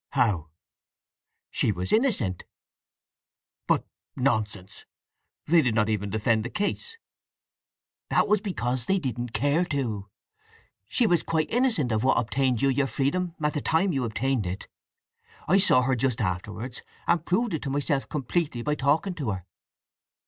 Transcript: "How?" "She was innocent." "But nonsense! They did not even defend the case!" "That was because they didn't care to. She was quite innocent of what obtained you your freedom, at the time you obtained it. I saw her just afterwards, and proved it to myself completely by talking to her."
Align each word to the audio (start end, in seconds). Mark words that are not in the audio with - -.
"How?" 0.13 0.49
"She 1.51 1.71
was 1.71 1.91
innocent." 1.93 2.43
"But 3.67 3.85
nonsense! 4.15 4.85
They 5.45 5.61
did 5.61 5.75
not 5.75 5.89
even 5.89 6.09
defend 6.09 6.43
the 6.43 6.49
case!" 6.49 6.97
"That 8.09 8.27
was 8.27 8.41
because 8.41 8.87
they 8.87 8.97
didn't 8.97 9.31
care 9.33 9.63
to. 9.65 10.09
She 10.87 11.05
was 11.05 11.21
quite 11.21 11.51
innocent 11.51 11.91
of 11.91 12.03
what 12.03 12.17
obtained 12.19 12.63
you 12.63 12.69
your 12.69 12.87
freedom, 12.87 13.35
at 13.43 13.53
the 13.53 13.61
time 13.61 13.93
you 13.93 14.03
obtained 14.03 14.47
it. 14.47 14.67
I 15.47 15.59
saw 15.59 15.83
her 15.83 15.95
just 15.95 16.19
afterwards, 16.19 16.81
and 17.05 17.23
proved 17.23 17.53
it 17.53 17.61
to 17.61 17.69
myself 17.69 18.09
completely 18.09 18.63
by 18.63 18.73
talking 18.73 19.13
to 19.13 19.29
her." 19.29 19.45